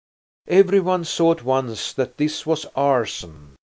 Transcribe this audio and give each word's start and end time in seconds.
Everyone 0.47 1.05
saw 1.05 1.31
at 1.33 1.43
once 1.43 1.93
that 1.93 2.17
this 2.17 2.43
was 2.43 2.65
arson. 2.75 3.55